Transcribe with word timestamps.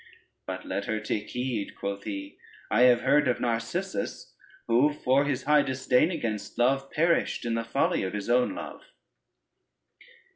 But 0.47 0.65
let 0.65 0.85
her 0.85 0.99
take 0.99 1.29
heed," 1.29 1.75
quoth 1.75 2.05
he, 2.05 2.39
"I 2.71 2.85
have 2.85 3.01
heard 3.01 3.27
of 3.27 3.39
Narcissus, 3.39 4.33
who 4.65 4.91
for 4.91 5.25
his 5.25 5.43
high 5.43 5.61
disdain 5.61 6.09
against 6.09 6.57
Love, 6.57 6.89
perished 6.89 7.45
in 7.45 7.53
the 7.53 7.63
folly 7.63 8.01
of 8.01 8.13
his 8.13 8.27
own 8.27 8.55
love." 8.55 8.81